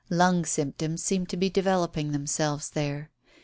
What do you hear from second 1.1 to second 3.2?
to be developing themselves there.